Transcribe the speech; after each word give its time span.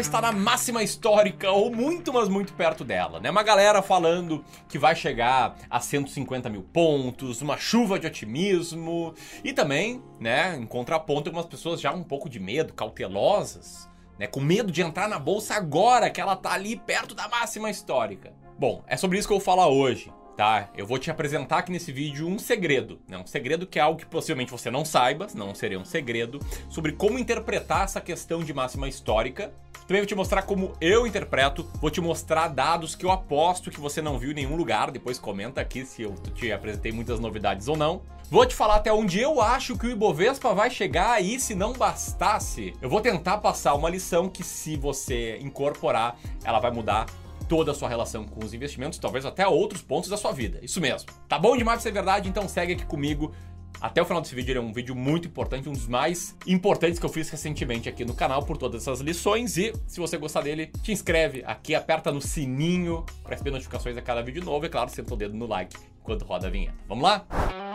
Está 0.00 0.20
na 0.20 0.30
máxima 0.30 0.80
histórica 0.80 1.50
ou 1.50 1.74
muito, 1.74 2.12
mas 2.12 2.28
muito 2.28 2.52
perto 2.52 2.84
dela, 2.84 3.18
né? 3.18 3.30
Uma 3.30 3.42
galera 3.42 3.82
falando 3.82 4.44
que 4.68 4.78
vai 4.78 4.94
chegar 4.94 5.56
a 5.68 5.80
150 5.80 6.48
mil 6.48 6.62
pontos, 6.62 7.42
uma 7.42 7.56
chuva 7.56 7.98
de 7.98 8.06
otimismo 8.06 9.12
e 9.42 9.52
também, 9.52 10.00
né, 10.20 10.56
em 10.56 10.66
contraponto, 10.66 11.28
algumas 11.28 11.46
pessoas 11.46 11.80
já 11.80 11.92
um 11.92 12.04
pouco 12.04 12.28
de 12.28 12.38
medo, 12.38 12.72
cautelosas, 12.72 13.88
né, 14.18 14.28
com 14.28 14.40
medo 14.40 14.70
de 14.70 14.82
entrar 14.82 15.08
na 15.08 15.18
bolsa 15.18 15.54
agora 15.54 16.10
que 16.10 16.20
ela 16.20 16.36
tá 16.36 16.52
ali 16.52 16.76
perto 16.76 17.12
da 17.12 17.26
máxima 17.28 17.68
histórica. 17.68 18.32
Bom, 18.56 18.84
é 18.86 18.96
sobre 18.96 19.18
isso 19.18 19.26
que 19.26 19.34
eu 19.34 19.38
vou 19.38 19.44
falar 19.44 19.68
hoje 19.68 20.12
tá? 20.38 20.70
Eu 20.76 20.86
vou 20.86 21.00
te 21.00 21.10
apresentar 21.10 21.58
aqui 21.58 21.72
nesse 21.72 21.90
vídeo 21.90 22.28
um 22.28 22.38
segredo, 22.38 23.00
né? 23.08 23.18
Um 23.18 23.26
segredo 23.26 23.66
que 23.66 23.76
é 23.76 23.82
algo 23.82 23.98
que 23.98 24.06
possivelmente 24.06 24.52
você 24.52 24.70
não 24.70 24.84
saiba, 24.84 25.26
não 25.34 25.52
seria 25.52 25.80
um 25.80 25.84
segredo, 25.84 26.38
sobre 26.70 26.92
como 26.92 27.18
interpretar 27.18 27.82
essa 27.82 28.00
questão 28.00 28.44
de 28.44 28.54
máxima 28.54 28.88
histórica. 28.88 29.52
Também 29.88 30.00
vou 30.00 30.06
te 30.06 30.14
mostrar 30.14 30.42
como 30.42 30.74
eu 30.80 31.08
interpreto, 31.08 31.68
vou 31.80 31.90
te 31.90 32.00
mostrar 32.00 32.46
dados 32.46 32.94
que 32.94 33.04
eu 33.04 33.10
aposto 33.10 33.68
que 33.68 33.80
você 33.80 34.00
não 34.00 34.16
viu 34.16 34.30
em 34.30 34.34
nenhum 34.34 34.54
lugar, 34.54 34.92
depois 34.92 35.18
comenta 35.18 35.60
aqui 35.60 35.84
se 35.84 36.02
eu 36.02 36.14
te 36.36 36.52
apresentei 36.52 36.92
muitas 36.92 37.18
novidades 37.18 37.66
ou 37.66 37.76
não. 37.76 38.02
Vou 38.30 38.46
te 38.46 38.54
falar 38.54 38.76
até 38.76 38.92
onde 38.92 39.18
eu 39.18 39.40
acho 39.40 39.76
que 39.76 39.88
o 39.88 39.90
Ibovespa 39.90 40.54
vai 40.54 40.70
chegar 40.70 41.14
aí 41.14 41.40
se 41.40 41.52
não 41.52 41.72
bastasse. 41.72 42.74
Eu 42.80 42.88
vou 42.88 43.00
tentar 43.00 43.38
passar 43.38 43.74
uma 43.74 43.90
lição 43.90 44.28
que 44.28 44.44
se 44.44 44.76
você 44.76 45.36
incorporar, 45.38 46.16
ela 46.44 46.60
vai 46.60 46.70
mudar 46.70 47.06
toda 47.48 47.72
a 47.72 47.74
sua 47.74 47.88
relação 47.88 48.24
com 48.24 48.44
os 48.44 48.52
investimentos, 48.52 48.98
talvez 48.98 49.24
até 49.24 49.46
outros 49.46 49.82
pontos 49.82 50.10
da 50.10 50.16
sua 50.16 50.32
vida. 50.32 50.58
Isso 50.62 50.80
mesmo. 50.80 51.08
Tá 51.28 51.38
bom 51.38 51.56
demais 51.56 51.78
pra 51.78 51.82
ser 51.82 51.92
verdade? 51.92 52.28
Então 52.28 52.46
segue 52.48 52.74
aqui 52.74 52.84
comigo. 52.86 53.32
Até 53.80 54.02
o 54.02 54.04
final 54.04 54.20
desse 54.20 54.34
vídeo, 54.34 54.52
ele 54.52 54.58
é 54.58 54.62
um 54.62 54.72
vídeo 54.72 54.94
muito 54.94 55.28
importante, 55.28 55.68
um 55.68 55.72
dos 55.72 55.86
mais 55.86 56.36
importantes 56.46 56.98
que 56.98 57.06
eu 57.06 57.08
fiz 57.08 57.30
recentemente 57.30 57.88
aqui 57.88 58.04
no 58.04 58.12
canal 58.12 58.42
por 58.42 58.56
todas 58.56 58.82
essas 58.82 59.00
lições. 59.00 59.56
E 59.56 59.72
se 59.86 60.00
você 60.00 60.16
gostar 60.16 60.40
dele, 60.40 60.66
te 60.82 60.90
inscreve 60.90 61.44
aqui, 61.46 61.74
aperta 61.76 62.10
no 62.10 62.20
sininho 62.20 63.04
para 63.22 63.32
receber 63.32 63.52
notificações 63.52 63.96
a 63.96 64.02
cada 64.02 64.20
vídeo 64.20 64.44
novo. 64.44 64.66
E 64.66 64.68
claro, 64.68 64.90
senta 64.90 65.14
o 65.14 65.16
dedo 65.16 65.36
no 65.36 65.46
like 65.46 65.76
enquanto 66.00 66.24
roda 66.24 66.48
a 66.48 66.50
vinheta. 66.50 66.74
Vamos 66.88 67.04
lá? 67.04 67.67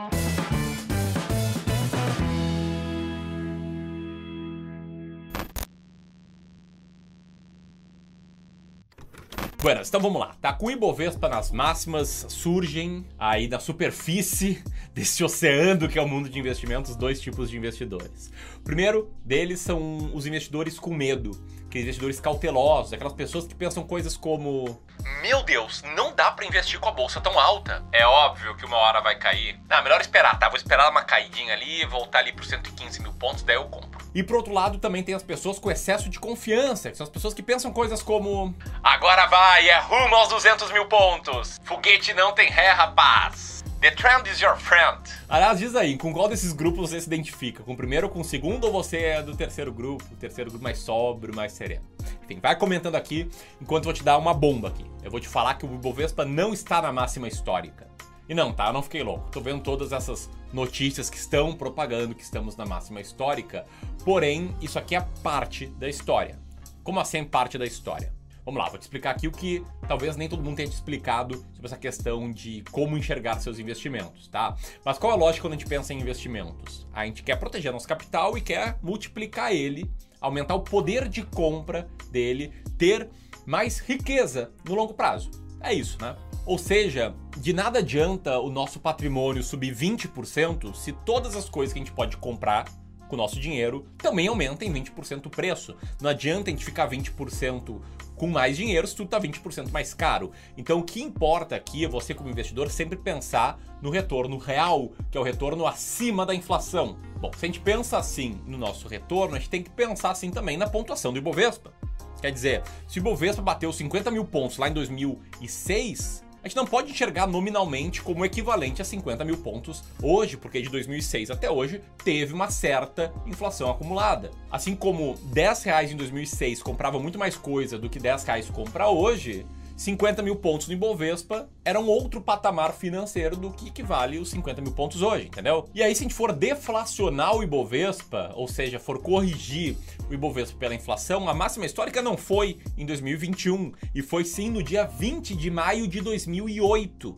Buenas, 9.64 9.88
então 9.88 10.02
vamos 10.02 10.20
lá. 10.20 10.36
Tá 10.42 10.52
com 10.52 10.66
o 10.66 10.72
Ibovespa 10.72 11.30
nas 11.30 11.50
máximas, 11.50 12.26
surgem 12.28 13.08
aí 13.18 13.48
na 13.48 13.62
superfície 13.62 14.62
desse 14.94 15.24
oceano 15.24 15.88
que 15.88 15.98
é 15.98 16.02
o 16.02 16.08
mundo 16.08 16.30
de 16.30 16.38
investimentos 16.38 16.98
dois 16.98 17.22
tipos 17.22 17.50
de 17.50 17.56
investidores. 17.56 18.30
O 18.58 18.60
primeiro 18.60 19.10
deles 19.24 19.62
são 19.62 20.12
os 20.14 20.26
investidores 20.26 20.78
com 20.78 20.94
medo, 20.94 21.32
aqueles 21.66 21.86
investidores 21.86 22.20
cautelosos, 22.20 22.92
aquelas 22.92 23.14
pessoas 23.14 23.48
que 23.48 23.56
pensam 23.56 23.88
coisas 23.88 24.18
como: 24.18 24.84
Meu 25.22 25.42
Deus, 25.44 25.82
não 25.96 26.14
dá 26.14 26.30
para 26.30 26.46
investir 26.46 26.78
com 26.78 26.90
a 26.90 26.92
bolsa 26.92 27.22
tão 27.22 27.40
alta. 27.40 27.86
É 27.94 28.06
óbvio 28.06 28.58
que 28.58 28.66
uma 28.66 28.76
hora 28.76 29.00
vai 29.00 29.16
cair. 29.18 29.58
Ah, 29.70 29.82
melhor 29.82 30.02
esperar, 30.02 30.38
tá? 30.40 30.50
Vou 30.50 30.58
esperar 30.58 30.92
uma 30.92 31.04
caidinha 31.04 31.54
ali, 31.54 31.86
voltar 31.86 32.20
ali 32.20 32.34
pro 32.34 32.44
115 32.44 33.02
mil 33.02 33.14
pontos, 33.14 33.44
daí 33.44 33.56
eu 33.56 33.64
compro. 33.70 33.93
E 34.14 34.22
por 34.22 34.36
outro 34.36 34.54
lado, 34.54 34.78
também 34.78 35.04
tem 35.04 35.16
as 35.16 35.24
pessoas 35.24 35.58
com 35.58 35.72
excesso 35.72 36.10
de 36.10 36.20
confiança, 36.20 36.92
que 36.92 36.98
são 36.98 37.04
as 37.04 37.10
pessoas 37.10 37.34
que 37.34 37.42
pensam 37.42 37.72
coisas 37.72 38.04
como: 38.04 38.54
Agora 38.84 39.26
vai, 39.28 39.68
é 39.68 39.80
rumo 39.80 40.16
aos 40.16 40.30
200 40.30 40.72
mil 40.72 40.86
pontos. 40.86 41.60
Foguete 41.64 42.14
não 42.14 42.32
tem 42.32 42.50
ré, 42.50 42.72
rapaz. 42.72 43.64
The 43.82 43.92
trend 43.92 44.30
is 44.30 44.40
your 44.40 44.56
friend. 44.56 44.98
Aliás, 45.28 45.60
diz 45.60 45.76
aí, 45.76 45.98
com 45.98 46.14
qual 46.14 46.30
desses 46.30 46.54
grupos 46.54 46.92
você 46.92 47.02
se 47.02 47.08
identifica? 47.08 47.64
Com 47.64 47.74
o 47.74 47.76
primeiro 47.76 48.08
com 48.08 48.22
o 48.22 48.24
segundo 48.24 48.64
ou 48.64 48.72
você 48.72 48.98
é 48.98 49.22
do 49.22 49.36
terceiro 49.36 49.74
grupo? 49.74 50.06
O 50.10 50.16
terceiro 50.16 50.50
grupo 50.50 50.64
mais 50.64 50.78
sóbrio, 50.78 51.36
mais 51.36 51.52
sereno? 51.52 51.84
Enfim, 52.24 52.40
vai 52.40 52.56
comentando 52.56 52.96
aqui 52.96 53.30
enquanto 53.62 53.84
eu 53.84 53.88
vou 53.88 53.94
te 53.94 54.02
dar 54.02 54.18
uma 54.18 54.34
bomba 54.34 54.70
aqui. 54.70 54.86
Eu 55.04 55.12
vou 55.12 55.20
te 55.20 55.28
falar 55.28 55.56
que 55.56 55.66
o 55.66 55.74
Ibovespa 55.74 56.24
não 56.24 56.54
está 56.54 56.82
na 56.82 56.94
máxima 56.94 57.28
histórica. 57.28 57.90
E 58.30 58.34
não, 58.34 58.54
tá? 58.54 58.68
Eu 58.68 58.74
não 58.74 58.82
fiquei 58.82 59.04
louco. 59.04 59.30
Tô 59.30 59.42
vendo 59.42 59.62
todas 59.62 59.92
essas 59.92 60.30
notícias 60.54 61.10
que 61.10 61.18
estão 61.18 61.54
propagando 61.54 62.16
que 62.16 62.24
estamos 62.24 62.56
na 62.56 62.66
máxima 62.66 63.02
histórica. 63.02 63.66
Porém, 64.06 64.56
isso 64.62 64.78
aqui 64.78 64.96
é 64.96 65.02
parte 65.22 65.66
da 65.66 65.90
história. 65.90 66.40
Como 66.84 67.00
assim 67.00 67.24
parte 67.24 67.58
da 67.58 67.66
história? 67.66 68.14
Vamos 68.46 68.62
lá, 68.62 68.68
vou 68.68 68.78
te 68.78 68.82
explicar 68.82 69.12
aqui 69.12 69.26
o 69.26 69.32
que 69.32 69.64
talvez 69.88 70.18
nem 70.18 70.28
todo 70.28 70.44
mundo 70.44 70.58
tenha 70.58 70.68
te 70.68 70.74
explicado 70.74 71.38
sobre 71.54 71.66
essa 71.66 71.78
questão 71.78 72.30
de 72.30 72.62
como 72.72 72.98
enxergar 72.98 73.40
seus 73.40 73.58
investimentos, 73.58 74.28
tá? 74.28 74.58
Mas 74.84 74.98
qual 74.98 75.14
é 75.14 75.16
a 75.16 75.18
lógica 75.18 75.44
quando 75.44 75.54
a 75.54 75.56
gente 75.56 75.68
pensa 75.68 75.94
em 75.94 76.02
investimentos? 76.02 76.86
A 76.94 77.06
gente 77.06 77.24
quer 77.24 77.38
proteger 77.38 77.72
nosso 77.72 77.88
capital 77.88 78.38
e 78.38 78.42
quer 78.42 78.78
multiplicar 78.84 79.54
ele, 79.54 79.90
aumentar 80.20 80.56
o 80.56 80.62
poder 80.62 81.08
de 81.08 81.24
compra 81.24 81.88
dele, 82.12 82.52
ter 82.78 83.10
mais 83.46 83.80
riqueza 83.80 84.52
no 84.66 84.76
longo 84.76 84.94
prazo. 84.94 85.32
É 85.62 85.74
isso, 85.74 85.98
né? 86.02 86.14
Ou 86.46 86.58
seja, 86.58 87.16
de 87.38 87.54
nada 87.54 87.80
adianta 87.80 88.38
o 88.40 88.50
nosso 88.50 88.80
patrimônio 88.80 89.42
subir 89.42 89.74
20% 89.74 90.76
se 90.76 90.92
todas 90.92 91.38
as 91.38 91.48
coisas 91.48 91.72
que 91.72 91.80
a 91.80 91.84
gente 91.84 91.94
pode 91.94 92.18
comprar 92.18 92.66
com 93.08 93.16
o 93.16 93.18
nosso 93.18 93.40
dinheiro 93.40 93.86
também 93.98 94.28
aumentem 94.28 94.74
20% 94.74 95.28
o 95.28 95.30
preço. 95.30 95.76
Não 96.02 96.10
adianta 96.10 96.50
a 96.50 96.52
gente 96.52 96.66
ficar 96.66 96.90
20% 96.90 97.80
com 98.16 98.28
mais 98.28 98.58
dinheiro 98.58 98.86
se 98.86 98.96
tudo 98.96 99.06
está 99.06 99.20
20% 99.22 99.72
mais 99.72 99.94
caro. 99.94 100.32
Então 100.58 100.80
o 100.80 100.84
que 100.84 101.02
importa 101.02 101.56
aqui 101.56 101.86
é 101.86 101.88
você, 101.88 102.14
como 102.14 102.30
investidor, 102.30 102.70
sempre 102.70 102.98
pensar 102.98 103.58
no 103.82 103.90
retorno 103.90 104.38
real, 104.38 104.92
que 105.10 105.18
é 105.18 105.22
o 105.22 105.24
retorno 105.24 105.66
acima 105.66 106.26
da 106.26 106.36
inflação. 106.36 106.98
Bom, 107.22 107.32
se 107.38 107.46
a 107.46 107.48
gente 107.48 107.62
pensa 107.62 107.98
assim 107.98 108.42
no 108.46 108.58
nosso 108.58 108.90
retorno, 108.90 109.36
a 109.36 109.40
gente 109.40 109.50
tem 109.50 109.64
que 109.64 109.70
pensar 109.70 110.12
assim 110.12 110.30
também 110.30 110.58
na 110.58 110.70
pontuação 110.70 111.14
do 111.14 111.20
Ibovespa. 111.20 111.72
Quer 112.20 112.32
dizer, 112.32 112.64
se 112.88 113.00
o 113.00 113.02
Ibovespa 113.02 113.42
bateu 113.42 113.72
50 113.72 114.10
mil 114.12 114.26
pontos 114.26 114.58
lá 114.58 114.70
em 114.70 114.74
2006, 114.74 116.23
a 116.44 116.48
gente 116.48 116.58
não 116.58 116.66
pode 116.66 116.92
enxergar 116.92 117.26
nominalmente 117.26 118.02
como 118.02 118.26
equivalente 118.26 118.82
a 118.82 118.86
50 118.86 119.24
mil 119.24 119.38
pontos 119.38 119.82
hoje, 120.02 120.36
porque 120.36 120.62
de 120.62 120.68
2006 120.68 121.32
até 121.32 121.50
hoje 121.50 121.82
teve 122.04 122.34
uma 122.34 122.52
certa 122.52 123.14
inflação 123.26 123.72
acumulada. 123.72 124.30
Assim 124.52 124.76
como 124.76 125.16
10 125.32 125.64
reais 125.64 125.92
em 125.92 125.96
2006 125.96 126.62
comprava 126.62 127.00
muito 127.00 127.18
mais 127.18 127.38
coisa 127.38 127.80
do 127.80 127.90
que 127.90 127.98
10 127.98 128.26
reais 128.26 128.50
compra 128.50 128.90
hoje, 128.90 129.46
50 129.84 130.24
mil 130.24 130.38
pontos 130.38 130.70
no 130.70 130.74
Ibovespa 130.74 131.50
era 131.66 131.78
um 131.78 131.88
outro 131.88 132.22
patamar 132.22 132.72
financeiro 132.72 133.36
do 133.36 133.52
que 133.52 133.68
equivale 133.68 134.18
os 134.18 134.30
50 134.30 134.62
mil 134.62 134.72
pontos 134.72 135.02
hoje, 135.02 135.26
entendeu? 135.26 135.68
E 135.76 135.84
aí, 135.84 135.94
se 135.94 136.00
a 136.00 136.04
gente 136.04 136.16
for 136.16 136.32
deflacionar 136.32 137.36
o 137.36 137.44
Ibovespa, 137.44 138.32
ou 138.34 138.48
seja, 138.48 138.80
for 138.80 139.00
corrigir 139.00 139.76
o 140.10 140.14
Ibovespa 140.14 140.58
pela 140.58 140.74
inflação, 140.74 141.28
a 141.28 141.34
máxima 141.34 141.66
histórica 141.66 142.02
não 142.02 142.16
foi 142.16 142.60
em 142.78 142.86
2021, 142.86 143.74
e 143.94 144.02
foi 144.02 144.24
sim 144.24 144.50
no 144.50 144.64
dia 144.64 144.86
20 144.86 145.36
de 145.36 145.52
maio 145.52 145.86
de 145.86 146.00
2008 146.00 147.18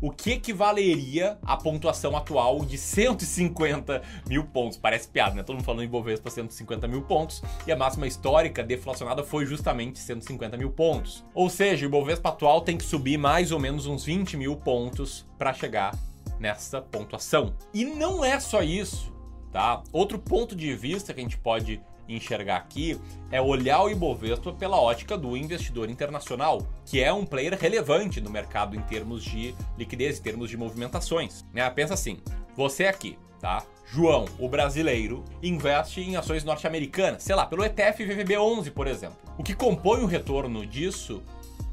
o 0.00 0.10
que 0.10 0.32
equivaleria 0.32 1.38
à 1.42 1.56
pontuação 1.56 2.16
atual 2.16 2.64
de 2.64 2.76
150 2.78 4.02
mil 4.28 4.44
pontos. 4.44 4.78
Parece 4.78 5.08
piada, 5.08 5.34
né? 5.34 5.42
Todo 5.42 5.56
mundo 5.56 5.64
falando 5.64 5.84
em 5.84 5.88
Bovespa 5.88 6.30
150 6.30 6.88
mil 6.88 7.02
pontos 7.02 7.42
e 7.66 7.72
a 7.72 7.76
máxima 7.76 8.06
histórica 8.06 8.62
deflacionada 8.62 9.22
foi 9.22 9.46
justamente 9.46 9.98
150 9.98 10.56
mil 10.56 10.70
pontos. 10.70 11.24
Ou 11.34 11.50
seja, 11.50 11.84
o 11.84 11.88
Ibovespa 11.88 12.30
atual 12.30 12.60
tem 12.62 12.76
que 12.76 12.84
subir 12.84 13.18
mais 13.18 13.52
ou 13.52 13.58
menos 13.58 13.86
uns 13.86 14.04
20 14.04 14.36
mil 14.36 14.56
pontos 14.56 15.26
para 15.38 15.52
chegar 15.52 15.94
nessa 16.38 16.80
pontuação. 16.80 17.54
E 17.72 17.84
não 17.84 18.24
é 18.24 18.40
só 18.40 18.62
isso, 18.62 19.12
tá? 19.52 19.82
Outro 19.92 20.18
ponto 20.18 20.56
de 20.56 20.74
vista 20.74 21.12
que 21.12 21.20
a 21.20 21.22
gente 21.22 21.38
pode 21.38 21.80
enxergar 22.14 22.56
aqui 22.56 22.98
é 23.30 23.40
olhar 23.40 23.82
o 23.82 23.90
Ibovespa 23.90 24.52
pela 24.52 24.80
ótica 24.80 25.16
do 25.16 25.36
investidor 25.36 25.88
internacional, 25.88 26.66
que 26.84 27.02
é 27.02 27.12
um 27.12 27.24
player 27.24 27.56
relevante 27.58 28.20
no 28.20 28.30
mercado 28.30 28.76
em 28.76 28.80
termos 28.80 29.22
de 29.22 29.54
liquidez, 29.78 30.18
em 30.18 30.22
termos 30.22 30.50
de 30.50 30.56
movimentações. 30.56 31.44
Né? 31.52 31.68
Pensa 31.70 31.94
assim, 31.94 32.18
você 32.56 32.86
aqui, 32.86 33.18
tá? 33.40 33.64
João, 33.92 34.24
o 34.38 34.48
brasileiro, 34.48 35.24
investe 35.42 36.00
em 36.00 36.14
ações 36.14 36.44
norte-americanas, 36.44 37.24
sei 37.24 37.34
lá, 37.34 37.44
pelo 37.44 37.64
ETF 37.64 38.04
VVB11, 38.04 38.70
por 38.70 38.86
exemplo. 38.86 39.18
O 39.36 39.42
que 39.42 39.54
compõe 39.54 40.02
o 40.02 40.06
retorno 40.06 40.64
disso 40.64 41.22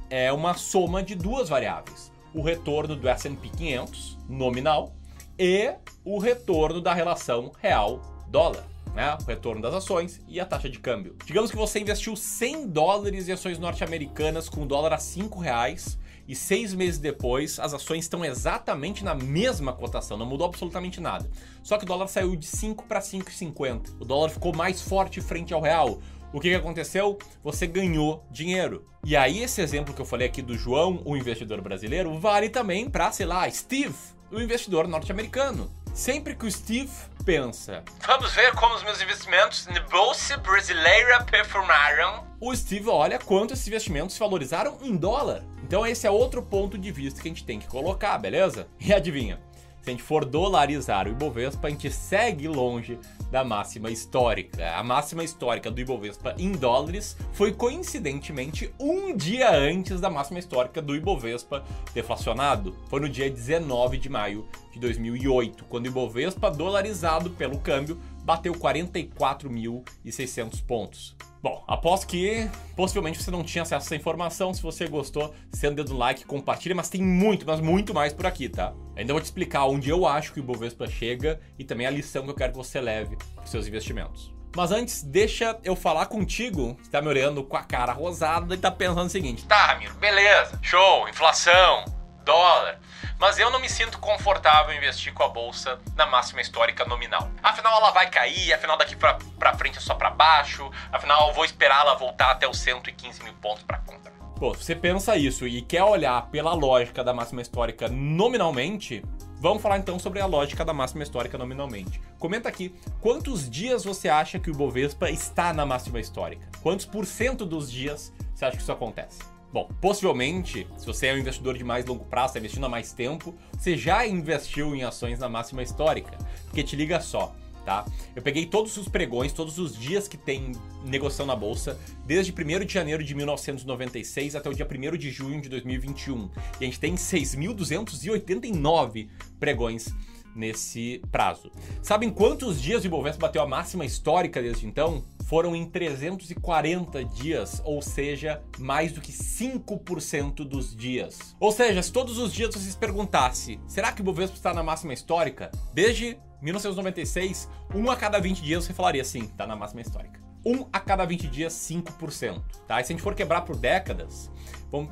é 0.09 0.31
uma 0.33 0.55
soma 0.55 1.03
de 1.03 1.13
duas 1.13 1.49
variáveis: 1.49 2.11
o 2.33 2.41
retorno 2.41 2.95
do 2.95 3.07
S&P 3.07 3.49
500 3.49 4.17
nominal 4.27 4.95
e 5.37 5.73
o 6.03 6.17
retorno 6.17 6.81
da 6.81 6.93
relação 6.93 7.51
real 7.61 8.01
dólar 8.27 8.65
né? 8.97 9.15
O 9.21 9.23
retorno 9.25 9.61
das 9.61 9.75
ações 9.75 10.19
e 10.27 10.39
a 10.39 10.45
taxa 10.45 10.67
de 10.67 10.79
câmbio. 10.79 11.15
Digamos 11.23 11.51
que 11.51 11.55
você 11.55 11.79
investiu 11.79 12.15
100 12.15 12.67
dólares 12.69 13.29
em 13.29 13.31
ações 13.31 13.59
norte-americanas 13.59 14.49
com 14.49 14.63
o 14.63 14.65
dólar 14.65 14.91
a 14.91 14.97
5 14.97 15.39
reais 15.39 15.99
e 16.27 16.35
seis 16.35 16.73
meses 16.73 16.99
depois 16.99 17.59
as 17.59 17.75
ações 17.75 18.05
estão 18.05 18.25
exatamente 18.25 19.03
na 19.03 19.13
mesma 19.13 19.71
cotação, 19.71 20.17
não 20.17 20.25
mudou 20.25 20.47
absolutamente 20.47 20.99
nada. 20.99 21.29
Só 21.61 21.77
que 21.77 21.83
o 21.83 21.87
dólar 21.87 22.07
saiu 22.07 22.35
de 22.35 22.47
5 22.47 22.85
para 22.85 22.99
5,50. 22.99 23.97
O 23.99 24.03
dólar 24.03 24.29
ficou 24.29 24.53
mais 24.53 24.81
forte 24.81 25.21
frente 25.21 25.53
ao 25.53 25.61
real. 25.61 26.01
O 26.33 26.39
que, 26.41 26.49
que 26.49 26.55
aconteceu? 26.55 27.19
Você 27.43 27.67
ganhou 27.67 28.25
dinheiro. 28.31 28.83
E 29.05 29.15
aí 29.15 29.43
esse 29.43 29.61
exemplo 29.61 29.93
que 29.93 30.01
eu 30.01 30.05
falei 30.05 30.27
aqui 30.27 30.41
do 30.41 30.57
João, 30.57 31.03
o 31.05 31.15
investidor 31.15 31.61
brasileiro, 31.61 32.17
vale 32.19 32.49
também 32.49 32.89
para, 32.89 33.11
sei 33.11 33.27
lá, 33.27 33.49
Steve, 33.49 33.95
o 34.31 34.41
investidor 34.41 34.87
norte-americano. 34.87 35.71
Sempre 35.97 36.35
que 36.35 36.45
o 36.45 36.51
Steve 36.51 36.91
pensa, 37.25 37.83
vamos 38.05 38.31
ver 38.35 38.53
como 38.53 38.75
os 38.75 38.83
meus 38.83 39.01
investimentos 39.01 39.65
na 39.65 39.79
Bolsa 39.79 40.37
Brasileira 40.37 41.23
performaram, 41.23 42.23
o 42.39 42.55
Steve 42.55 42.87
olha 42.87 43.17
quanto 43.17 43.55
esses 43.55 43.67
investimentos 43.67 44.13
se 44.13 44.19
valorizaram 44.19 44.77
em 44.83 44.95
dólar. 44.95 45.43
Então 45.63 45.83
esse 45.87 46.05
é 46.05 46.11
outro 46.11 46.43
ponto 46.43 46.77
de 46.77 46.91
vista 46.91 47.19
que 47.19 47.27
a 47.27 47.31
gente 47.31 47.43
tem 47.43 47.57
que 47.57 47.65
colocar, 47.65 48.15
beleza? 48.19 48.67
E 48.79 48.93
adivinha? 48.93 49.41
Se 49.87 49.91
a 49.91 49.93
gente 49.93 50.03
for 50.03 50.25
dolarizar 50.25 51.07
o 51.07 51.11
Ibovespa, 51.11 51.67
a 51.67 51.69
gente 51.69 51.89
segue 51.89 52.45
longe 52.45 52.99
da 53.31 53.41
máxima 53.45 53.89
histórica. 53.89 54.75
A 54.75 54.83
máxima 54.83 55.23
histórica 55.23 55.71
do 55.71 55.79
Ibovespa 55.79 56.35
em 56.37 56.51
dólares 56.51 57.15
foi 57.31 57.53
coincidentemente 57.53 58.69
um 58.77 59.15
dia 59.15 59.49
antes 59.49 60.01
da 60.01 60.09
máxima 60.09 60.39
histórica 60.39 60.81
do 60.81 60.93
Ibovespa 60.93 61.63
deflacionado. 61.93 62.75
Foi 62.89 62.99
no 62.99 63.07
dia 63.07 63.31
19 63.31 63.97
de 63.97 64.09
maio 64.09 64.45
de 64.73 64.77
2008, 64.81 65.63
quando 65.69 65.85
o 65.85 65.87
Ibovespa 65.87 66.51
dolarizado 66.51 67.29
pelo 67.29 67.57
câmbio 67.57 67.97
bateu 68.27 68.53
44.600 68.53 70.63
pontos. 70.65 71.15
Bom, 71.41 71.63
aposto 71.65 72.07
que 72.07 72.49
possivelmente 72.75 73.23
você 73.23 73.31
não 73.31 73.41
tinha 73.41 73.61
acesso 73.61 73.85
a 73.85 73.85
essa 73.85 73.95
informação. 73.95 74.53
Se 74.53 74.61
você 74.61 74.85
gostou, 74.85 75.33
sendo 75.53 75.77
dedo 75.77 75.95
like, 75.95 76.25
compartilha, 76.25 76.75
mas 76.75 76.89
tem 76.89 77.01
muito, 77.01 77.45
mas 77.45 77.61
muito 77.61 77.93
mais 77.93 78.11
por 78.11 78.25
aqui, 78.25 78.49
tá? 78.49 78.73
Ainda 78.97 79.13
vou 79.13 79.21
te 79.21 79.25
explicar 79.25 79.65
onde 79.65 79.89
eu 79.89 80.05
acho 80.05 80.33
que 80.33 80.41
o 80.41 80.43
Ibovespa 80.43 80.87
chega 80.87 81.39
e 81.57 81.63
também 81.63 81.87
a 81.87 81.89
lição 81.89 82.25
que 82.25 82.31
eu 82.31 82.35
quero 82.35 82.51
que 82.51 82.57
você 82.57 82.81
leve 82.81 83.15
para 83.15 83.45
os 83.45 83.49
seus 83.49 83.65
investimentos. 83.65 84.35
Mas 84.53 84.71
antes, 84.71 85.03
deixa 85.03 85.57
eu 85.63 85.75
falar 85.75 86.07
contigo, 86.07 86.75
que 86.83 86.89
tá 86.89 87.01
me 87.01 87.07
olhando 87.07 87.45
com 87.45 87.55
a 87.55 87.63
cara 87.63 87.93
rosada 87.93 88.55
e 88.55 88.57
tá 88.57 88.69
pensando 88.69 89.05
o 89.05 89.09
seguinte: 89.09 89.45
tá, 89.45 89.67
Ramiro, 89.67 89.93
beleza, 89.93 90.59
show, 90.61 91.07
inflação, 91.07 91.85
dólar 92.27 92.79
mas 93.19 93.39
eu 93.39 93.49
não 93.49 93.59
me 93.59 93.69
sinto 93.69 93.97
confortável 93.99 94.73
em 94.73 94.77
investir 94.77 95.13
com 95.13 95.23
a 95.23 95.27
bolsa 95.27 95.79
na 95.95 96.05
máxima 96.05 96.39
histórica 96.39 96.85
nominal. 96.85 97.29
Afinal, 97.41 97.79
ela 97.79 97.91
vai 97.91 98.09
cair, 98.09 98.53
afinal, 98.53 98.77
daqui 98.77 98.95
pra, 98.95 99.17
pra 99.39 99.57
frente 99.57 99.77
é 99.77 99.81
só 99.81 99.95
para 99.95 100.11
baixo, 100.11 100.69
afinal, 100.91 101.33
vou 101.33 101.43
esperar 101.43 101.81
ela 101.81 101.95
voltar 101.95 102.31
até 102.31 102.47
os 102.47 102.59
115 102.59 103.23
mil 103.23 103.33
pontos 103.33 103.63
para 103.63 103.79
comprar. 103.79 104.13
Pô, 104.37 104.53
você 104.53 104.75
pensa 104.75 105.17
isso 105.17 105.47
e 105.47 105.63
quer 105.63 105.83
olhar 105.83 106.27
pela 106.27 106.53
lógica 106.53 107.03
da 107.03 107.13
máxima 107.13 107.41
histórica 107.41 107.87
nominalmente, 107.87 109.03
Vamos 109.39 109.61
falar 109.61 109.77
então 109.77 109.99
sobre 109.99 110.19
a 110.19 110.25
lógica 110.25 110.65
da 110.65 110.73
máxima 110.73 111.03
histórica 111.03 111.37
nominalmente. 111.37 112.01
Comenta 112.17 112.49
aqui 112.49 112.73
quantos 112.99 113.47
dias 113.47 113.83
você 113.83 114.09
acha 114.09 114.39
que 114.39 114.49
o 114.49 114.53
Bovespa 114.55 115.11
está 115.11 115.53
na 115.53 115.63
máxima 115.63 115.99
histórica? 115.99 116.49
Quantos 116.63 116.87
por 116.87 117.05
cento 117.05 117.45
dos 117.45 117.71
dias 117.71 118.11
você 118.33 118.45
acha 118.45 118.57
que 118.57 118.63
isso 118.63 118.71
acontece? 118.71 119.36
Bom, 119.57 119.67
possivelmente, 119.81 120.67
se 120.77 120.85
você 120.85 121.07
é 121.07 121.15
um 121.15 121.17
investidor 121.17 121.57
de 121.57 121.63
mais 121.63 121.83
longo 121.83 122.05
prazo, 122.05 122.27
está 122.27 122.37
investindo 122.37 122.67
há 122.67 122.69
mais 122.69 122.93
tempo, 122.93 123.33
você 123.57 123.75
já 123.75 124.05
investiu 124.05 124.75
em 124.75 124.83
ações 124.83 125.17
na 125.17 125.27
máxima 125.27 125.63
histórica. 125.63 126.15
Porque 126.45 126.61
te 126.61 126.75
liga 126.75 127.01
só, 127.01 127.35
tá? 127.65 127.83
Eu 128.15 128.21
peguei 128.21 128.45
todos 128.45 128.77
os 128.77 128.87
pregões, 128.87 129.33
todos 129.33 129.57
os 129.57 129.75
dias 129.75 130.07
que 130.07 130.15
tem 130.15 130.51
negociação 130.85 131.25
na 131.25 131.35
bolsa, 131.35 131.75
desde 132.05 132.31
1 132.31 132.35
de 132.65 132.71
janeiro 132.71 133.03
de 133.03 133.15
1996 133.15 134.35
até 134.35 134.47
o 134.47 134.53
dia 134.53 134.67
1 134.71 134.95
de 134.95 135.09
junho 135.09 135.41
de 135.41 135.49
2021. 135.49 136.29
E 136.61 136.63
a 136.63 136.65
gente 136.65 136.79
tem 136.79 136.93
6.289 136.93 139.09
pregões 139.39 139.87
nesse 140.35 141.01
prazo. 141.11 141.51
Sabem 141.81 142.11
quantos 142.11 142.61
dias 142.61 142.83
o 142.83 142.85
Ibovespa 142.85 143.21
bateu 143.21 143.41
a 143.41 143.47
máxima 143.47 143.83
histórica 143.83 144.39
desde 144.39 144.67
então? 144.67 145.03
Foram 145.27 145.53
em 145.53 145.65
340 145.65 147.03
dias, 147.03 147.61
ou 147.65 147.81
seja, 147.81 148.41
mais 148.57 148.93
do 148.93 149.01
que 149.01 149.11
5% 149.11 150.35
dos 150.47 150.73
dias. 150.73 151.35
Ou 151.37 151.51
seja, 151.51 151.83
se 151.83 151.91
todos 151.91 152.17
os 152.17 152.33
dias 152.33 152.55
você 152.55 152.71
se 152.71 152.77
perguntasse, 152.77 153.59
será 153.67 153.91
que 153.91 154.01
o 154.01 154.03
Bovespa 154.05 154.37
está 154.37 154.53
na 154.53 154.63
máxima 154.63 154.93
histórica? 154.93 155.51
Desde 155.73 156.17
1996, 156.41 157.49
um 157.75 157.91
a 157.91 157.97
cada 157.97 158.19
20 158.19 158.41
dias 158.41 158.63
você 158.63 158.73
falaria 158.73 159.03
sim, 159.03 159.23
está 159.23 159.45
na 159.45 159.55
máxima 159.55 159.81
histórica. 159.81 160.21
Um 160.45 160.65
a 160.71 160.79
cada 160.79 161.03
20 161.03 161.27
dias, 161.27 161.53
5%. 161.53 162.41
Tá? 162.65 162.79
E 162.79 162.85
se 162.85 162.93
a 162.93 162.95
gente 162.95 163.03
for 163.03 163.13
quebrar 163.13 163.41
por 163.41 163.57
décadas, 163.57 164.31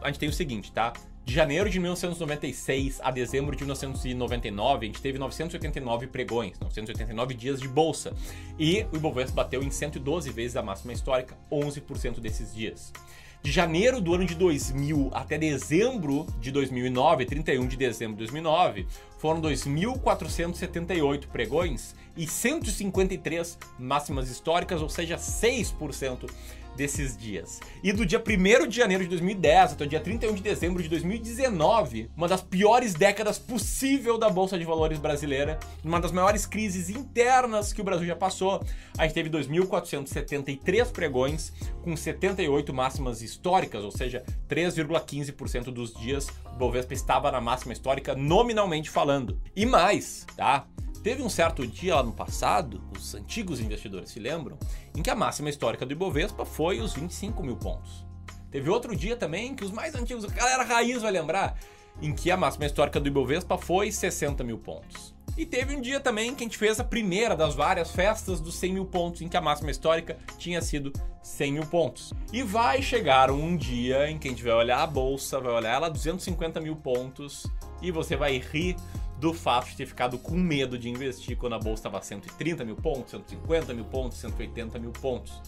a 0.02 0.08
gente 0.08 0.20
tem 0.20 0.28
o 0.28 0.34
seguinte, 0.34 0.70
tá? 0.70 0.92
De 1.26 1.34
janeiro 1.34 1.68
de 1.68 1.80
1996 1.80 3.02
a 3.04 3.10
dezembro 3.10 3.56
de 3.56 3.64
1999, 3.64 4.86
a 4.86 4.88
gente 4.88 5.02
teve 5.02 5.18
989 5.18 6.06
pregões, 6.06 6.60
989 6.60 7.34
dias 7.34 7.60
de 7.60 7.68
bolsa. 7.68 8.14
E 8.60 8.86
o 8.94 8.96
Ibovespa 8.96 9.38
bateu 9.38 9.64
em 9.64 9.72
112 9.72 10.30
vezes 10.30 10.56
a 10.56 10.62
máxima 10.62 10.94
histórica, 10.94 11.36
11% 11.52 12.20
desses 12.20 12.54
dias. 12.54 12.94
De 13.42 13.52
janeiro 13.52 14.00
do 14.00 14.14
ano 14.14 14.24
de 14.24 14.36
2000 14.36 15.10
até 15.14 15.36
dezembro 15.36 16.28
de 16.40 16.52
2009, 16.52 17.26
31 17.26 17.68
de 17.68 17.76
dezembro 17.76 18.18
de 18.18 18.26
2009, 18.26 18.86
foram 19.18 19.42
2.478 19.42 21.26
pregões 21.26 21.96
e 22.16 22.28
153 22.28 23.58
máximas 23.80 24.30
históricas, 24.30 24.80
ou 24.80 24.90
seja, 24.90 25.16
6% 25.18 26.30
desses 26.76 27.18
dias. 27.18 27.60
E 27.84 27.92
do 27.92 28.06
dia 28.06 28.22
1 28.22 28.68
de 28.68 28.78
janeiro 28.78 29.04
de 29.04 29.10
2010 29.10 29.74
até 29.74 29.86
o 29.86 29.88
dia 29.88 30.00
31 30.00 30.34
de 30.34 30.42
dezembro 30.42 30.82
de 30.82 30.90
2019, 30.90 32.10
uma 32.16 32.28
das 32.28 32.42
piores 32.42 32.94
décadas 32.94 33.38
possível 33.40 34.18
da 34.18 34.30
Bolsa 34.30 34.58
de 34.58 34.66
Valores 34.66 35.00
brasileira, 35.00 35.60
uma 35.84 36.00
das 36.00 36.12
maiores 36.12 36.46
crises 36.46 36.90
internas 36.90 37.74
que 37.74 37.82
o 37.82 37.84
Brasil 37.84 38.08
já 38.08 38.16
passou. 38.16 38.64
A 38.98 39.04
gente 39.04 39.14
teve 39.14 39.30
2.473 39.30 40.92
pregões, 40.92 41.52
com 41.84 41.96
78 41.96 42.74
máximas 42.74 43.22
históricas, 43.22 43.84
ou 43.84 43.92
seja, 43.92 44.24
3,15% 44.50 45.66
dos 45.66 45.94
dias 45.94 46.28
o 46.56 46.58
Bovespa 46.58 46.94
estava 46.94 47.32
na 47.32 47.42
máxima 47.42 47.74
histórica, 47.74 48.16
nominalmente 48.16 48.90
falando. 48.90 49.40
E 49.56 49.66
mais, 49.66 50.26
tá? 50.38 50.66
Teve 51.06 51.22
um 51.22 51.30
certo 51.30 51.68
dia 51.68 51.94
lá 51.94 52.02
no 52.02 52.12
passado, 52.12 52.82
os 52.98 53.14
antigos 53.14 53.60
investidores 53.60 54.10
se 54.10 54.20
lembram, 54.20 54.58
em 54.96 55.04
que 55.04 55.10
a 55.12 55.14
máxima 55.14 55.52
histórica 55.52 55.86
do 55.86 55.92
Ibovespa 55.92 56.44
foi 56.46 56.80
os 56.80 56.96
25 56.96 57.44
mil 57.44 57.56
pontos. 57.58 58.04
Teve 58.50 58.72
outro 58.72 58.96
dia 58.96 59.16
também 59.16 59.54
que 59.54 59.64
os 59.64 59.70
mais 59.70 59.94
antigos, 59.94 60.26
a 60.26 60.30
galera 60.30 60.64
raiz 60.64 61.04
vai 61.04 61.12
lembrar, 61.12 61.60
em 62.02 62.12
que 62.12 62.32
a 62.32 62.36
máxima 62.36 62.66
histórica 62.66 63.00
do 63.00 63.08
Ibovespa 63.08 63.56
foi 63.56 63.92
60 63.92 64.44
mil 64.44 64.58
pontos. 64.58 65.14
E 65.38 65.46
teve 65.46 65.76
um 65.76 65.82
dia 65.82 66.00
também 66.00 66.34
que 66.34 66.44
a 66.44 66.48
gente 66.48 66.58
fez 66.58 66.80
a 66.80 66.84
primeira 66.84 67.36
das 67.36 67.54
várias 67.54 67.92
festas 67.92 68.42
dos 68.42 68.56
100 68.56 68.74
mil 68.74 68.86
pontos, 68.86 69.22
em 69.22 69.28
que 69.28 69.38
a 69.38 69.42
máxima 69.42 69.70
histórica 69.70 70.18
tinha 70.40 70.60
sido 70.60 70.92
100 71.22 71.52
mil 71.52 71.66
pontos. 71.68 72.14
E 72.34 72.42
vai 72.42 72.82
chegar 72.82 73.30
um 73.30 73.56
dia 73.56 74.10
em 74.10 74.18
que 74.18 74.28
a 74.28 74.32
gente 74.32 74.44
vai 74.44 74.54
olhar 74.54 74.82
a 74.82 74.88
bolsa, 74.88 75.40
vai 75.40 75.54
olhar 75.54 75.76
ela 75.76 75.88
250 75.88 76.60
mil 76.60 76.76
pontos, 76.76 77.46
e 77.80 77.92
você 77.92 78.16
vai 78.16 78.40
rir 78.40 78.76
do 79.20 79.34
fato 79.34 79.70
de 79.70 79.78
ter 79.78 79.86
ficado 79.86 80.18
com 80.18 80.36
medo 80.36 80.78
de 80.78 80.90
investir 80.90 81.38
quando 81.38 81.54
a 81.54 81.60
bolsa 81.60 81.88
estava 81.88 82.02
130 82.02 82.64
mil 82.64 82.76
pontos, 82.76 83.12
150 83.12 83.74
mil 83.74 83.86
pontos, 83.86 84.18
180 84.20 84.80
mil 84.80 84.92
pontos. 84.92 85.42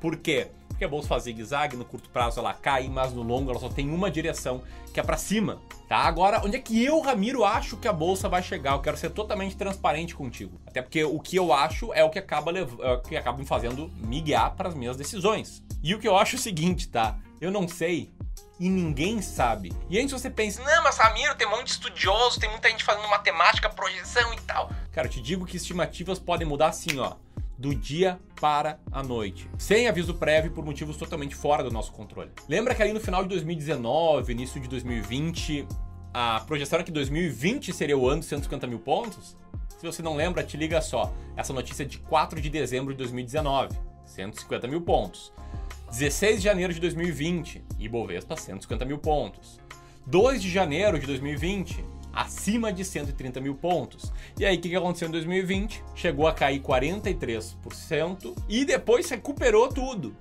Por 0.00 0.16
quê? 0.16 0.48
Porque 0.68 0.84
a 0.84 0.88
bolsa 0.88 1.08
faz 1.08 1.22
zigue-zague, 1.22 1.76
no 1.76 1.84
curto 1.84 2.10
prazo 2.10 2.40
ela 2.40 2.52
cai, 2.52 2.88
mas 2.88 3.12
no 3.12 3.22
longo 3.22 3.50
ela 3.50 3.60
só 3.60 3.68
tem 3.68 3.88
uma 3.90 4.10
direção, 4.10 4.60
que 4.92 5.00
é 5.00 5.02
para 5.02 5.16
cima, 5.16 5.62
tá? 5.88 5.98
Agora, 5.98 6.44
onde 6.44 6.56
é 6.56 6.60
que 6.60 6.84
eu, 6.84 7.00
Ramiro, 7.00 7.44
acho 7.44 7.76
que 7.76 7.88
a 7.88 7.92
bolsa 7.92 8.28
vai 8.28 8.42
chegar? 8.42 8.72
Eu 8.72 8.80
quero 8.80 8.96
ser 8.96 9.10
totalmente 9.10 9.56
transparente 9.56 10.14
contigo. 10.14 10.60
Até 10.66 10.82
porque 10.82 11.04
o 11.04 11.18
que 11.20 11.36
eu 11.36 11.52
acho 11.52 11.92
é 11.94 12.04
o 12.04 12.10
que 12.10 12.18
acaba, 12.18 12.50
é 12.50 12.62
o 12.62 13.00
que 13.00 13.16
acaba 13.16 13.38
me 13.38 13.46
fazendo 13.46 13.88
me 13.96 14.20
guiar 14.20 14.54
para 14.56 14.68
as 14.68 14.74
minhas 14.74 14.96
decisões. 14.96 15.62
E 15.82 15.94
o 15.94 15.98
que 15.98 16.08
eu 16.08 16.16
acho 16.18 16.36
é 16.36 16.38
o 16.38 16.42
seguinte, 16.42 16.88
tá? 16.88 17.18
Eu 17.40 17.50
não 17.50 17.68
sei 17.68 18.12
e 18.58 18.68
ninguém 18.68 19.20
sabe. 19.20 19.72
E 19.88 19.98
antes 19.98 20.12
você 20.12 20.30
pensa, 20.30 20.62
não, 20.62 20.82
mas 20.82 20.96
Ramiro, 20.96 21.34
tem 21.34 21.46
um 21.46 21.50
monte 21.50 21.64
de 21.64 21.70
estudioso, 21.72 22.38
tem 22.38 22.50
muita 22.50 22.68
gente 22.70 22.84
fazendo 22.84 23.08
matemática, 23.08 23.68
projeção 23.68 24.32
e 24.32 24.40
tal. 24.42 24.70
Cara, 24.92 25.06
eu 25.06 25.10
te 25.10 25.20
digo 25.20 25.44
que 25.44 25.56
estimativas 25.56 26.18
podem 26.18 26.46
mudar 26.46 26.68
assim, 26.68 26.98
ó, 26.98 27.14
do 27.58 27.74
dia 27.74 28.18
para 28.40 28.78
a 28.92 29.02
noite, 29.02 29.48
sem 29.58 29.88
aviso 29.88 30.14
prévio 30.14 30.50
por 30.50 30.64
motivos 30.64 30.96
totalmente 30.96 31.34
fora 31.34 31.62
do 31.62 31.70
nosso 31.70 31.92
controle. 31.92 32.30
Lembra 32.48 32.74
que 32.74 32.82
ali 32.82 32.92
no 32.92 33.00
final 33.00 33.22
de 33.22 33.28
2019, 33.30 34.32
início 34.32 34.60
de 34.60 34.68
2020, 34.68 35.66
a 36.12 36.40
projeção 36.40 36.76
era 36.76 36.84
que 36.84 36.92
2020 36.92 37.72
seria 37.72 37.96
o 37.96 38.08
ano 38.08 38.20
de 38.20 38.26
150 38.26 38.66
mil 38.66 38.78
pontos? 38.78 39.36
Se 39.78 39.86
você 39.86 40.02
não 40.02 40.16
lembra, 40.16 40.42
te 40.42 40.56
liga 40.56 40.80
só. 40.80 41.12
Essa 41.36 41.52
notícia 41.52 41.82
é 41.82 41.86
de 41.86 41.98
4 41.98 42.40
de 42.40 42.48
dezembro 42.48 42.92
de 42.92 42.98
2019. 42.98 43.76
150 44.06 44.66
mil 44.68 44.80
pontos. 44.80 45.32
16 45.94 46.38
de 46.38 46.42
janeiro 46.42 46.74
de 46.74 46.80
2020, 46.80 47.62
Ibovespa 47.78 48.36
150 48.36 48.84
mil 48.84 48.98
pontos. 48.98 49.60
2 50.04 50.42
de 50.42 50.50
janeiro 50.50 50.98
de 50.98 51.06
2020, 51.06 51.84
acima 52.12 52.72
de 52.72 52.84
130 52.84 53.40
mil 53.40 53.54
pontos. 53.54 54.12
E 54.36 54.44
aí, 54.44 54.56
o 54.56 54.60
que, 54.60 54.74
aconteceu 54.74 55.06
em 55.06 55.12
2020? 55.12 55.84
Chegou 55.94 56.26
a 56.26 56.34
cair 56.34 56.60
43% 56.60 58.34
e 58.48 58.64
depois 58.64 59.08
recuperou 59.08 59.68
tudo. 59.68 60.16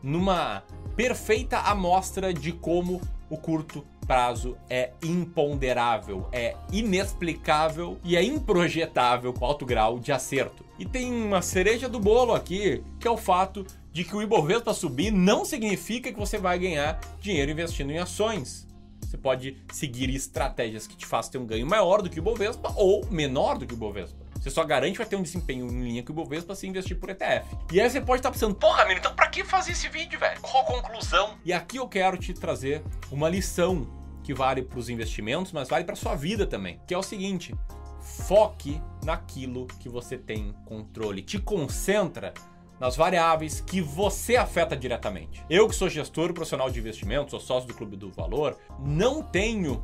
Numa 0.00 0.62
perfeita 0.94 1.58
amostra 1.58 2.32
de 2.32 2.52
como 2.52 3.00
o 3.28 3.36
curto 3.36 3.84
prazo 4.06 4.56
é 4.70 4.92
imponderável, 5.02 6.28
é 6.30 6.54
inexplicável 6.72 7.98
e 8.04 8.16
é 8.16 8.22
improjetável 8.22 9.32
com 9.32 9.44
alto 9.44 9.66
grau 9.66 9.98
de 9.98 10.12
acerto. 10.12 10.64
E 10.78 10.84
tem 10.84 11.12
uma 11.12 11.42
cereja 11.42 11.88
do 11.88 11.98
bolo 11.98 12.32
aqui, 12.32 12.84
que 13.00 13.08
é 13.08 13.10
o 13.10 13.16
fato 13.16 13.66
de 13.96 14.04
que 14.04 14.14
o 14.14 14.20
Ibovespa 14.20 14.74
subir 14.74 15.10
não 15.10 15.42
significa 15.42 16.12
que 16.12 16.18
você 16.18 16.36
vai 16.36 16.58
ganhar 16.58 17.00
dinheiro 17.18 17.50
investindo 17.50 17.90
em 17.90 17.96
ações. 17.96 18.68
Você 19.00 19.16
pode 19.16 19.56
seguir 19.72 20.14
estratégias 20.14 20.86
que 20.86 20.94
te 20.94 21.06
façam 21.06 21.32
ter 21.32 21.38
um 21.38 21.46
ganho 21.46 21.66
maior 21.66 22.02
do 22.02 22.10
que 22.10 22.18
o 22.18 22.20
Ibovespa 22.20 22.74
ou 22.76 23.06
menor 23.06 23.56
do 23.56 23.66
que 23.66 23.72
o 23.72 23.74
Ibovespa. 23.74 24.18
Você 24.34 24.50
só 24.50 24.62
garante 24.64 24.98
vai 24.98 25.06
ter 25.06 25.16
um 25.16 25.22
desempenho 25.22 25.66
em 25.66 25.82
linha 25.82 26.02
com 26.02 26.10
o 26.10 26.12
Ibovespa 26.12 26.54
se 26.54 26.66
investir 26.66 27.00
por 27.00 27.08
ETF. 27.08 27.56
E 27.72 27.80
aí 27.80 27.88
você 27.88 27.98
pode 27.98 28.18
estar 28.18 28.30
pensando, 28.30 28.54
porra, 28.54 28.82
menino, 28.82 29.00
então 29.00 29.14
pra 29.14 29.28
que 29.28 29.42
fazer 29.42 29.72
esse 29.72 29.88
vídeo, 29.88 30.20
velho? 30.20 30.38
Qual 30.42 30.62
a 30.62 30.66
conclusão? 30.66 31.38
E 31.42 31.50
aqui 31.50 31.78
eu 31.78 31.88
quero 31.88 32.18
te 32.18 32.34
trazer 32.34 32.82
uma 33.10 33.30
lição 33.30 33.86
que 34.22 34.34
vale 34.34 34.60
para 34.60 34.78
os 34.78 34.90
investimentos, 34.90 35.52
mas 35.52 35.70
vale 35.70 35.86
para 35.86 35.96
sua 35.96 36.14
vida 36.14 36.46
também, 36.46 36.78
que 36.86 36.92
é 36.92 36.98
o 36.98 37.02
seguinte: 37.02 37.54
foque 38.02 38.78
naquilo 39.02 39.66
que 39.80 39.88
você 39.88 40.18
tem 40.18 40.54
controle. 40.66 41.22
Te 41.22 41.38
concentra 41.38 42.34
nas 42.80 42.96
variáveis 42.96 43.60
que 43.60 43.80
você 43.80 44.36
afeta 44.36 44.76
diretamente. 44.76 45.44
Eu 45.48 45.68
que 45.68 45.74
sou 45.74 45.88
gestor 45.88 46.32
profissional 46.32 46.70
de 46.70 46.78
investimentos, 46.78 47.30
sou 47.30 47.40
sócio 47.40 47.68
do 47.68 47.74
Clube 47.74 47.96
do 47.96 48.10
Valor, 48.10 48.56
não 48.78 49.22
tenho 49.22 49.82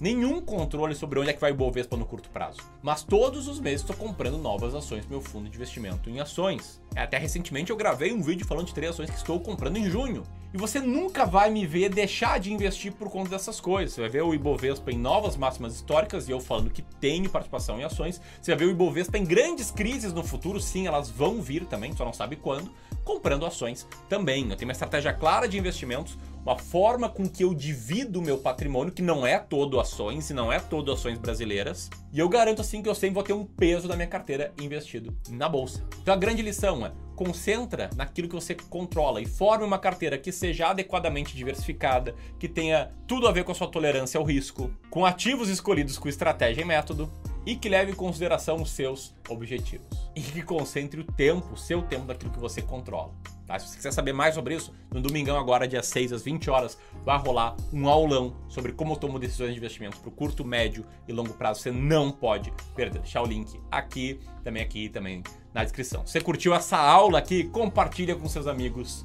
nenhum 0.00 0.40
controle 0.40 0.94
sobre 0.94 1.20
onde 1.20 1.30
é 1.30 1.32
que 1.32 1.40
vai 1.40 1.52
o 1.52 1.54
Bovespa 1.54 1.96
no 1.96 2.04
curto 2.04 2.28
prazo. 2.30 2.58
Mas 2.82 3.04
todos 3.04 3.46
os 3.46 3.60
meses 3.60 3.82
estou 3.82 3.94
comprando 3.94 4.38
novas 4.38 4.74
ações 4.74 5.06
meu 5.06 5.20
fundo 5.20 5.48
de 5.48 5.56
investimento 5.56 6.10
em 6.10 6.20
ações. 6.20 6.82
Até 6.96 7.18
recentemente 7.18 7.70
eu 7.70 7.76
gravei 7.76 8.12
um 8.12 8.22
vídeo 8.22 8.46
falando 8.46 8.66
de 8.66 8.74
três 8.74 8.92
ações 8.92 9.10
que 9.10 9.16
estou 9.16 9.38
comprando 9.38 9.76
em 9.76 9.88
junho. 9.88 10.24
E 10.54 10.58
você 10.58 10.80
nunca 10.80 11.24
vai 11.24 11.48
me 11.50 11.64
ver 11.64 11.88
deixar 11.88 12.38
de 12.38 12.52
investir 12.52 12.92
por 12.92 13.08
conta 13.08 13.30
dessas 13.30 13.58
coisas. 13.58 13.94
Você 13.94 14.02
vai 14.02 14.10
ver 14.10 14.22
o 14.22 14.34
Ibovespa 14.34 14.92
em 14.92 14.98
novas 14.98 15.34
máximas 15.34 15.74
históricas 15.74 16.28
e 16.28 16.30
eu 16.30 16.40
falando 16.40 16.68
que 16.68 16.82
tenho 16.82 17.30
participação 17.30 17.80
em 17.80 17.84
ações. 17.84 18.20
Você 18.38 18.50
vai 18.50 18.58
ver 18.58 18.64
o 18.66 18.70
Ibovespa 18.72 19.16
em 19.16 19.24
grandes 19.24 19.70
crises 19.70 20.12
no 20.12 20.22
futuro, 20.22 20.60
sim, 20.60 20.86
elas 20.86 21.08
vão 21.08 21.40
vir 21.40 21.64
também, 21.64 21.96
só 21.96 22.04
não 22.04 22.12
sabe 22.12 22.36
quando, 22.36 22.70
comprando 23.02 23.46
ações 23.46 23.88
também. 24.10 24.50
Eu 24.50 24.56
tenho 24.56 24.68
uma 24.68 24.72
estratégia 24.72 25.14
clara 25.14 25.48
de 25.48 25.56
investimentos, 25.56 26.18
uma 26.44 26.58
forma 26.58 27.08
com 27.08 27.28
que 27.28 27.44
eu 27.44 27.54
divido 27.54 28.18
o 28.18 28.22
meu 28.22 28.38
patrimônio, 28.38 28.92
que 28.92 29.02
não 29.02 29.26
é 29.26 29.38
todo 29.38 29.78
ações 29.78 30.28
e 30.30 30.34
não 30.34 30.52
é 30.52 30.58
todo 30.58 30.92
ações 30.92 31.18
brasileiras. 31.18 31.88
E 32.12 32.18
eu 32.18 32.28
garanto 32.28 32.60
assim 32.60 32.82
que 32.82 32.88
eu 32.88 32.94
sempre 32.94 33.14
vou 33.14 33.22
ter 33.22 33.32
um 33.32 33.44
peso 33.44 33.86
da 33.86 33.94
minha 33.94 34.08
carteira 34.08 34.52
investido 34.60 35.16
na 35.30 35.48
bolsa. 35.48 35.84
Então 36.02 36.12
a 36.12 36.16
grande 36.16 36.42
lição 36.42 36.84
é 36.84 36.92
concentra 37.14 37.90
naquilo 37.94 38.28
que 38.28 38.34
você 38.34 38.54
controla 38.54 39.20
e 39.20 39.26
forme 39.26 39.64
uma 39.64 39.78
carteira 39.78 40.18
que 40.18 40.32
seja 40.32 40.68
adequadamente 40.68 41.36
diversificada, 41.36 42.14
que 42.38 42.48
tenha 42.48 42.90
tudo 43.06 43.28
a 43.28 43.32
ver 43.32 43.44
com 43.44 43.52
a 43.52 43.54
sua 43.54 43.68
tolerância 43.68 44.18
ao 44.18 44.24
risco, 44.24 44.70
com 44.90 45.06
ativos 45.06 45.48
escolhidos 45.48 45.98
com 45.98 46.08
estratégia 46.08 46.62
e 46.62 46.64
método 46.64 47.12
e 47.44 47.56
que 47.56 47.68
leve 47.68 47.92
em 47.92 47.94
consideração 47.94 48.56
os 48.56 48.70
seus 48.70 49.14
objetivos. 49.28 49.86
E 50.14 50.20
que 50.20 50.42
concentre 50.42 51.00
o 51.00 51.04
tempo, 51.04 51.54
o 51.54 51.56
seu 51.56 51.82
tempo 51.82 52.06
daquilo 52.06 52.30
que 52.30 52.38
você 52.38 52.62
controla. 52.62 53.12
Tá? 53.46 53.58
Se 53.58 53.68
você 53.68 53.76
quiser 53.76 53.92
saber 53.92 54.12
mais 54.12 54.34
sobre 54.34 54.54
isso, 54.54 54.72
no 54.90 55.00
domingão 55.00 55.36
agora, 55.38 55.66
dia 55.66 55.82
6 55.82 56.12
às 56.12 56.22
20 56.22 56.50
horas, 56.50 56.78
vai 57.04 57.18
rolar 57.18 57.56
um 57.72 57.88
aulão 57.88 58.36
sobre 58.48 58.72
como 58.72 58.92
eu 58.92 58.96
tomo 58.96 59.18
decisões 59.18 59.50
de 59.50 59.56
investimento 59.56 59.98
para 59.98 60.08
o 60.08 60.12
curto, 60.12 60.44
médio 60.44 60.84
e 61.08 61.12
longo 61.12 61.34
prazo. 61.34 61.60
Você 61.60 61.70
não 61.70 62.10
pode 62.10 62.52
perder. 62.74 63.00
Deixar 63.00 63.22
o 63.22 63.26
link 63.26 63.60
aqui, 63.70 64.20
também 64.44 64.62
aqui, 64.62 64.88
também 64.88 65.22
na 65.52 65.64
descrição. 65.64 66.06
Se 66.06 66.12
você 66.12 66.20
curtiu 66.20 66.54
essa 66.54 66.76
aula 66.76 67.18
aqui, 67.18 67.44
compartilha 67.44 68.14
com 68.14 68.28
seus 68.28 68.46
amigos 68.46 69.04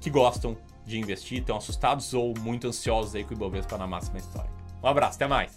que 0.00 0.10
gostam 0.10 0.56
de 0.84 0.98
investir, 0.98 1.40
estão 1.40 1.56
assustados 1.56 2.14
ou 2.14 2.34
muito 2.38 2.66
ansiosos 2.66 3.14
aí 3.14 3.24
com 3.24 3.30
o 3.30 3.32
Ibovespa 3.34 3.76
na 3.76 3.86
máxima 3.86 4.18
histórica. 4.18 4.54
Um 4.82 4.86
abraço, 4.86 5.16
até 5.16 5.26
mais! 5.26 5.52